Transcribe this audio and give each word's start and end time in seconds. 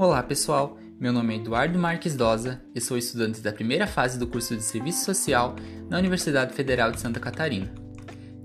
Olá 0.00 0.22
pessoal, 0.22 0.78
meu 1.00 1.12
nome 1.12 1.34
é 1.34 1.38
Eduardo 1.38 1.76
Marques 1.76 2.14
Dosa 2.14 2.62
e 2.72 2.80
sou 2.80 2.96
estudante 2.96 3.40
da 3.40 3.50
primeira 3.50 3.84
fase 3.84 4.16
do 4.16 4.28
curso 4.28 4.54
de 4.54 4.62
Serviço 4.62 5.04
Social 5.04 5.56
na 5.90 5.98
Universidade 5.98 6.54
Federal 6.54 6.92
de 6.92 7.00
Santa 7.00 7.18
Catarina. 7.18 7.68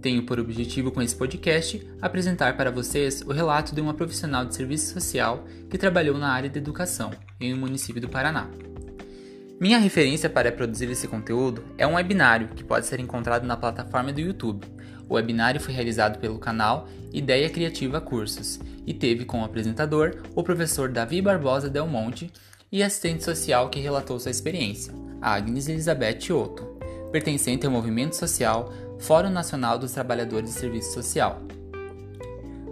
Tenho 0.00 0.24
por 0.24 0.40
objetivo 0.40 0.90
com 0.90 1.02
esse 1.02 1.14
podcast 1.14 1.86
apresentar 2.00 2.56
para 2.56 2.70
vocês 2.70 3.20
o 3.20 3.32
relato 3.32 3.74
de 3.74 3.82
uma 3.82 3.92
profissional 3.92 4.46
de 4.46 4.54
serviço 4.54 4.94
social 4.94 5.44
que 5.68 5.76
trabalhou 5.76 6.16
na 6.16 6.32
área 6.32 6.48
de 6.48 6.58
educação 6.58 7.10
em 7.38 7.52
um 7.52 7.58
município 7.58 8.00
do 8.00 8.08
Paraná. 8.08 8.48
Minha 9.60 9.78
referência 9.78 10.30
para 10.30 10.50
produzir 10.50 10.90
esse 10.90 11.06
conteúdo 11.06 11.62
é 11.76 11.86
um 11.86 11.96
webinário 11.96 12.48
que 12.48 12.64
pode 12.64 12.86
ser 12.86 12.98
encontrado 12.98 13.46
na 13.46 13.58
plataforma 13.58 14.10
do 14.10 14.22
YouTube. 14.22 14.66
O 15.06 15.16
webinário 15.16 15.60
foi 15.60 15.74
realizado 15.74 16.18
pelo 16.18 16.38
canal 16.38 16.88
Ideia 17.12 17.50
Criativa 17.50 18.00
Cursos 18.00 18.58
e 18.86 18.92
teve 18.92 19.24
como 19.24 19.44
apresentador 19.44 20.22
o 20.34 20.42
professor 20.42 20.88
Davi 20.88 21.20
Barbosa 21.22 21.68
Del 21.68 21.86
Monte 21.86 22.30
e 22.70 22.82
assistente 22.82 23.22
social 23.22 23.68
que 23.68 23.80
relatou 23.80 24.18
sua 24.18 24.30
experiência, 24.30 24.92
Agnes 25.20 25.68
Elizabeth 25.68 26.32
Otto, 26.32 26.64
pertencente 27.12 27.66
ao 27.66 27.72
movimento 27.72 28.16
social 28.16 28.72
Fórum 28.98 29.30
Nacional 29.30 29.78
dos 29.78 29.92
Trabalhadores 29.92 30.50
de 30.50 30.58
Serviço 30.58 30.92
Social. 30.92 31.42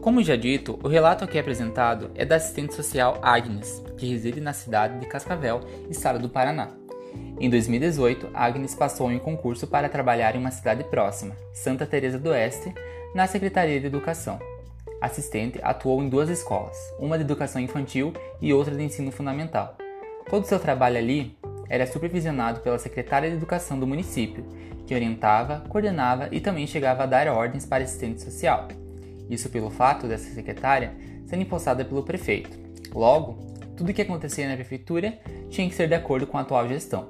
Como 0.00 0.22
já 0.22 0.34
dito, 0.34 0.80
o 0.82 0.88
relato 0.88 1.24
aqui 1.24 1.38
apresentado 1.38 2.10
é 2.14 2.24
da 2.24 2.36
assistente 2.36 2.74
social 2.74 3.18
Agnes, 3.22 3.82
que 3.96 4.06
reside 4.06 4.40
na 4.40 4.52
cidade 4.52 4.98
de 4.98 5.06
Cascavel, 5.06 5.60
estado 5.88 6.18
do 6.18 6.28
Paraná. 6.28 6.70
Em 7.38 7.48
2018, 7.48 8.30
Agnes 8.34 8.74
passou 8.74 9.12
em 9.12 9.16
um 9.16 9.20
concurso 9.20 9.66
para 9.66 9.88
trabalhar 9.88 10.34
em 10.34 10.38
uma 10.38 10.50
cidade 10.50 10.82
próxima, 10.84 11.36
Santa 11.52 11.86
Teresa 11.86 12.18
do 12.18 12.30
Oeste, 12.30 12.72
na 13.14 13.26
Secretaria 13.26 13.78
de 13.78 13.86
Educação. 13.86 14.40
Assistente 15.00 15.58
atuou 15.62 16.02
em 16.02 16.08
duas 16.08 16.28
escolas, 16.28 16.76
uma 16.98 17.18
de 17.18 17.24
educação 17.24 17.60
infantil 17.60 18.12
e 18.40 18.52
outra 18.52 18.74
de 18.74 18.82
ensino 18.82 19.10
fundamental. 19.10 19.76
Todo 20.30 20.44
o 20.44 20.46
seu 20.46 20.60
trabalho 20.60 20.96
ali 20.96 21.36
era 21.68 21.86
supervisionado 21.86 22.60
pela 22.60 22.78
secretária 22.78 23.28
de 23.28 23.36
educação 23.36 23.78
do 23.78 23.86
município, 23.86 24.46
que 24.86 24.94
orientava, 24.94 25.64
coordenava 25.68 26.28
e 26.30 26.40
também 26.40 26.66
chegava 26.66 27.02
a 27.02 27.06
dar 27.06 27.28
ordens 27.28 27.66
para 27.66 27.82
assistente 27.82 28.22
social. 28.22 28.68
Isso 29.28 29.48
pelo 29.50 29.70
fato 29.70 30.06
dessa 30.06 30.32
secretária 30.34 30.94
ser 31.26 31.36
impostada 31.36 31.84
pelo 31.84 32.02
prefeito. 32.02 32.56
Logo, 32.94 33.38
tudo 33.76 33.90
o 33.90 33.94
que 33.94 34.02
acontecia 34.02 34.48
na 34.48 34.54
prefeitura 34.54 35.18
tinha 35.50 35.68
que 35.68 35.74
ser 35.74 35.88
de 35.88 35.94
acordo 35.94 36.26
com 36.26 36.38
a 36.38 36.42
atual 36.42 36.68
gestão. 36.68 37.08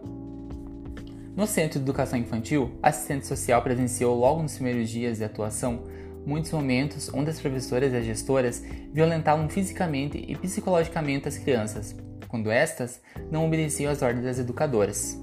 No 1.36 1.46
Centro 1.46 1.78
de 1.78 1.84
Educação 1.84 2.18
Infantil, 2.18 2.72
a 2.82 2.88
assistente 2.90 3.26
social 3.26 3.60
presenciou 3.62 4.18
logo 4.18 4.42
nos 4.42 4.54
primeiros 4.54 4.88
dias 4.88 5.18
de 5.18 5.24
atuação 5.24 5.82
muitos 6.26 6.50
momentos 6.52 7.10
onde 7.12 7.30
as 7.30 7.40
professoras 7.40 7.92
e 7.92 7.96
as 7.96 8.04
gestoras 8.04 8.62
violentavam 8.92 9.48
fisicamente 9.48 10.24
e 10.26 10.36
psicologicamente 10.36 11.28
as 11.28 11.38
crianças, 11.38 11.96
quando 12.28 12.50
estas 12.50 13.00
não 13.30 13.46
obedeciam 13.46 13.92
às 13.92 14.02
ordens 14.02 14.24
das 14.24 14.38
educadoras. 14.38 15.18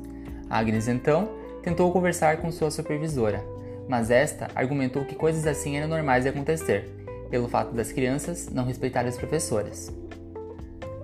Agnes 0.50 0.88
então 0.88 1.30
tentou 1.64 1.92
conversar 1.92 2.38
com 2.38 2.52
sua 2.52 2.72
supervisora, 2.72 3.44
mas 3.88 4.12
esta 4.12 4.48
argumentou 4.56 5.06
que 5.06 5.16
coisas 5.16 5.48
assim 5.48 5.78
eram 5.78 5.88
normais 5.88 6.24
de 6.24 6.30
acontecer, 6.30 6.90
pelo 7.30 7.48
fato 7.48 7.74
das 7.74 7.92
crianças 7.92 8.50
não 8.50 8.66
respeitarem 8.66 9.10
as 9.10 9.18
professoras. 9.18 9.92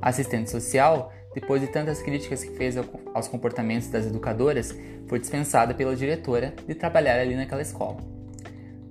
A 0.02 0.10
assistente 0.10 0.50
social, 0.50 1.12
depois 1.34 1.62
de 1.62 1.68
tantas 1.68 2.02
críticas 2.02 2.44
que 2.44 2.56
fez 2.56 2.76
aos 3.14 3.28
comportamentos 3.28 3.88
das 3.88 4.06
educadoras, 4.06 4.76
foi 5.08 5.20
dispensada 5.20 5.74
pela 5.74 5.96
diretora 5.96 6.54
de 6.68 6.76
trabalhar 6.76 7.20
ali 7.20 7.36
naquela 7.36 7.62
escola. 7.62 8.15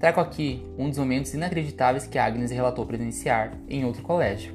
Trago 0.04 0.20
aqui 0.20 0.62
um 0.76 0.90
dos 0.90 0.98
momentos 0.98 1.32
inacreditáveis 1.32 2.06
que 2.06 2.18
Agnes 2.18 2.50
relatou 2.50 2.84
presenciar 2.84 3.54
em 3.66 3.86
outro 3.86 4.02
colégio. 4.02 4.52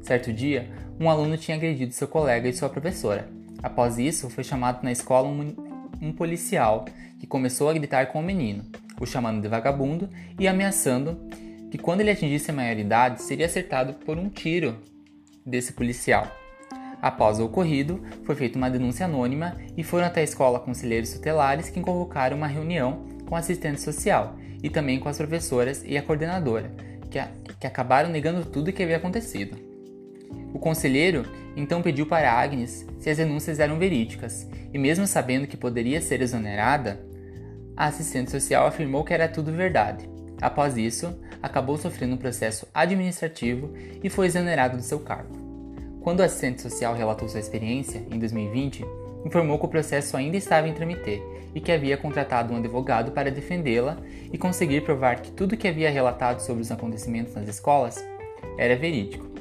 Certo 0.00 0.32
dia, 0.32 0.70
um 0.98 1.10
aluno 1.10 1.36
tinha 1.36 1.58
agredido 1.58 1.92
seu 1.92 2.08
colega 2.08 2.48
e 2.48 2.52
sua 2.54 2.70
professora. 2.70 3.28
Após 3.62 3.98
isso, 3.98 4.30
foi 4.30 4.42
chamado 4.42 4.82
na 4.82 4.90
escola 4.90 5.28
um, 5.28 5.54
um 6.00 6.10
policial 6.10 6.86
que 7.20 7.26
começou 7.26 7.68
a 7.68 7.74
gritar 7.74 8.06
com 8.06 8.18
o 8.18 8.22
menino, 8.22 8.64
o 8.98 9.04
chamando 9.04 9.42
de 9.42 9.48
vagabundo 9.48 10.08
e 10.40 10.48
ameaçando 10.48 11.20
que 11.70 11.76
quando 11.76 12.00
ele 12.00 12.10
atingisse 12.10 12.50
a 12.50 12.54
maioridade 12.54 13.20
seria 13.20 13.44
acertado 13.44 13.92
por 13.92 14.16
um 14.16 14.30
tiro 14.30 14.78
desse 15.44 15.74
policial. 15.74 16.26
Após 17.02 17.38
o 17.38 17.44
ocorrido, 17.44 18.02
foi 18.24 18.34
feita 18.34 18.56
uma 18.56 18.70
denúncia 18.70 19.04
anônima 19.04 19.54
e 19.76 19.82
foram 19.84 20.06
até 20.06 20.22
a 20.22 20.24
escola 20.24 20.60
conselheiros 20.60 21.12
tutelares 21.12 21.68
que 21.68 21.82
convocaram 21.82 22.38
uma 22.38 22.46
reunião 22.46 23.12
com 23.34 23.38
a 23.38 23.40
assistente 23.40 23.80
social 23.80 24.36
e 24.62 24.70
também 24.70 25.00
com 25.00 25.08
as 25.08 25.16
professoras 25.16 25.82
e 25.84 25.98
a 25.98 26.02
coordenadora, 26.02 26.70
que, 27.10 27.18
a, 27.18 27.28
que 27.58 27.66
acabaram 27.66 28.08
negando 28.08 28.44
tudo 28.44 28.68
o 28.68 28.72
que 28.72 28.80
havia 28.80 28.96
acontecido. 28.96 29.58
O 30.52 30.58
conselheiro 30.60 31.26
então 31.56 31.82
pediu 31.82 32.06
para 32.06 32.32
Agnes 32.32 32.86
se 33.00 33.10
as 33.10 33.16
denúncias 33.16 33.58
eram 33.58 33.76
verídicas, 33.76 34.48
e 34.72 34.78
mesmo 34.78 35.04
sabendo 35.04 35.48
que 35.48 35.56
poderia 35.56 36.00
ser 36.00 36.22
exonerada, 36.22 37.04
a 37.76 37.86
assistente 37.86 38.30
social 38.30 38.68
afirmou 38.68 39.02
que 39.02 39.12
era 39.12 39.26
tudo 39.26 39.50
verdade. 39.50 40.08
Após 40.40 40.76
isso, 40.76 41.18
acabou 41.42 41.76
sofrendo 41.76 42.14
um 42.14 42.18
processo 42.18 42.68
administrativo 42.72 43.72
e 44.00 44.08
foi 44.08 44.26
exonerado 44.26 44.76
do 44.76 44.82
seu 44.84 45.00
cargo. 45.00 45.34
Quando 46.02 46.20
o 46.20 46.22
assistente 46.22 46.62
social 46.62 46.94
relatou 46.94 47.28
sua 47.28 47.40
experiência, 47.40 48.06
em 48.12 48.18
2020, 48.18 48.84
informou 49.24 49.58
que 49.58 49.66
o 49.66 49.68
processo 49.68 50.16
ainda 50.16 50.36
estava 50.36 50.68
em 50.68 50.74
tramite 50.74 51.22
e 51.54 51.60
que 51.60 51.72
havia 51.72 51.96
contratado 51.96 52.52
um 52.52 52.56
advogado 52.56 53.12
para 53.12 53.30
defendê-la 53.30 53.96
e 54.32 54.36
conseguir 54.36 54.82
provar 54.82 55.20
que 55.20 55.30
tudo 55.30 55.56
que 55.56 55.68
havia 55.68 55.90
relatado 55.90 56.40
sobre 56.40 56.62
os 56.62 56.70
acontecimentos 56.70 57.34
nas 57.34 57.48
escolas 57.48 58.04
era 58.58 58.76
verídico. 58.76 59.34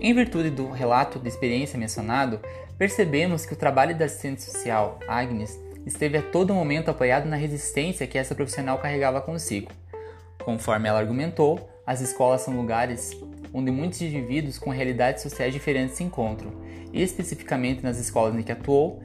Em 0.00 0.14
virtude 0.14 0.50
do 0.50 0.70
relato 0.70 1.18
de 1.18 1.28
experiência 1.28 1.78
mencionado, 1.78 2.40
percebemos 2.76 3.46
que 3.46 3.52
o 3.52 3.56
trabalho 3.56 3.96
da 3.96 4.06
assistente 4.06 4.42
social, 4.42 4.98
Agnes, 5.06 5.60
esteve 5.86 6.18
a 6.18 6.22
todo 6.22 6.54
momento 6.54 6.90
apoiado 6.90 7.26
na 7.26 7.36
resistência 7.36 8.06
que 8.06 8.18
essa 8.18 8.34
profissional 8.34 8.78
carregava 8.78 9.20
consigo. 9.20 9.70
Conforme 10.44 10.88
ela 10.88 10.98
argumentou, 10.98 11.68
as 11.86 12.00
escolas 12.00 12.40
são 12.40 12.56
lugares 12.56 13.16
onde 13.52 13.70
muitos 13.70 14.00
indivíduos 14.00 14.58
com 14.58 14.70
realidades 14.70 15.22
sociais 15.22 15.52
diferentes 15.52 15.96
se 15.96 16.04
encontram, 16.04 16.52
e 16.92 17.02
especificamente 17.02 17.82
nas 17.82 17.98
escolas 17.98 18.34
em 18.34 18.42
que 18.42 18.52
atuou, 18.52 19.02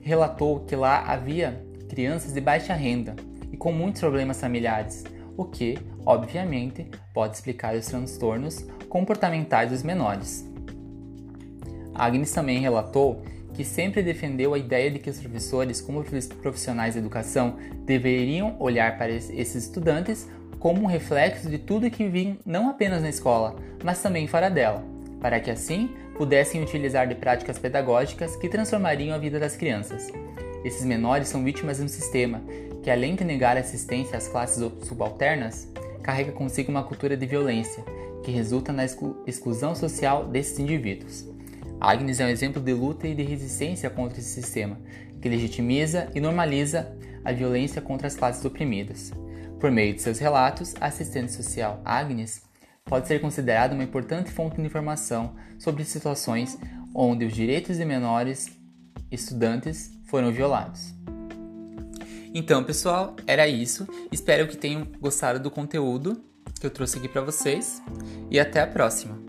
relatou 0.00 0.60
que 0.60 0.76
lá 0.76 1.04
havia 1.06 1.62
crianças 1.88 2.32
de 2.32 2.40
baixa 2.40 2.74
renda 2.74 3.16
e 3.52 3.56
com 3.56 3.72
muitos 3.72 4.00
problemas 4.00 4.40
familiares, 4.40 5.04
o 5.36 5.44
que, 5.44 5.78
obviamente, 6.04 6.86
pode 7.14 7.36
explicar 7.36 7.74
os 7.74 7.86
transtornos 7.86 8.66
comportamentais 8.88 9.70
dos 9.70 9.82
menores. 9.82 10.48
Agnes 11.94 12.32
também 12.32 12.60
relatou 12.60 13.22
que 13.54 13.64
sempre 13.64 14.02
defendeu 14.02 14.54
a 14.54 14.58
ideia 14.58 14.90
de 14.90 14.98
que 14.98 15.10
os 15.10 15.18
professores, 15.18 15.80
como 15.80 16.04
profissionais 16.40 16.94
de 16.94 17.00
educação, 17.00 17.56
deveriam 17.84 18.56
olhar 18.58 18.96
para 18.98 19.10
esses 19.10 19.54
estudantes 19.54 20.28
como 20.58 20.82
um 20.82 20.86
reflexo 20.86 21.48
de 21.48 21.58
tudo 21.58 21.90
que 21.90 22.08
vim 22.08 22.38
não 22.44 22.68
apenas 22.68 23.02
na 23.02 23.08
escola, 23.08 23.56
mas 23.82 24.02
também 24.02 24.26
fora 24.26 24.50
dela, 24.50 24.84
para 25.20 25.40
que 25.40 25.50
assim 25.50 25.90
pudessem 26.16 26.62
utilizar 26.62 27.06
de 27.06 27.14
práticas 27.14 27.58
pedagógicas 27.58 28.34
que 28.36 28.48
transformariam 28.48 29.14
a 29.14 29.18
vida 29.18 29.38
das 29.38 29.56
crianças. 29.56 30.08
Esses 30.64 30.84
menores 30.84 31.28
são 31.28 31.44
vítimas 31.44 31.76
de 31.76 31.84
um 31.84 31.88
sistema 31.88 32.42
que, 32.82 32.90
além 32.90 33.14
de 33.14 33.24
negar 33.24 33.56
assistência 33.56 34.18
às 34.18 34.26
classes 34.26 34.58
subalternas, 34.82 35.68
carrega 36.02 36.32
consigo 36.32 36.70
uma 36.70 36.82
cultura 36.82 37.16
de 37.16 37.26
violência 37.26 37.84
que 38.24 38.32
resulta 38.32 38.72
na 38.72 38.84
exclu 38.84 39.22
exclusão 39.26 39.74
social 39.74 40.26
desses 40.26 40.58
indivíduos. 40.58 41.24
Agnes 41.80 42.20
é 42.20 42.26
um 42.26 42.28
exemplo 42.28 42.60
de 42.60 42.72
luta 42.72 43.06
e 43.06 43.14
de 43.14 43.22
resistência 43.22 43.88
contra 43.88 44.18
esse 44.18 44.30
sistema, 44.30 44.78
que 45.20 45.28
legitimiza 45.28 46.10
e 46.14 46.20
normaliza 46.20 46.96
a 47.24 47.32
violência 47.32 47.80
contra 47.80 48.06
as 48.06 48.16
classes 48.16 48.44
oprimidas. 48.44 49.12
Por 49.60 49.70
meio 49.70 49.94
de 49.94 50.02
seus 50.02 50.18
relatos, 50.18 50.74
a 50.80 50.86
assistente 50.86 51.32
social 51.32 51.80
Agnes 51.84 52.42
pode 52.84 53.06
ser 53.06 53.20
considerada 53.20 53.74
uma 53.74 53.84
importante 53.84 54.30
fonte 54.30 54.56
de 54.56 54.62
informação 54.62 55.34
sobre 55.58 55.84
situações 55.84 56.58
onde 56.94 57.24
os 57.24 57.34
direitos 57.34 57.76
de 57.76 57.84
menores 57.84 58.50
estudantes 59.10 59.92
foram 60.04 60.32
violados. 60.32 60.94
Então, 62.34 62.62
pessoal, 62.64 63.16
era 63.26 63.48
isso. 63.48 63.86
Espero 64.12 64.46
que 64.46 64.56
tenham 64.56 64.86
gostado 65.00 65.40
do 65.40 65.50
conteúdo 65.50 66.22
que 66.60 66.66
eu 66.66 66.70
trouxe 66.70 66.98
aqui 66.98 67.08
para 67.08 67.22
vocês 67.22 67.82
e 68.30 68.38
até 68.38 68.60
a 68.60 68.66
próxima. 68.66 69.27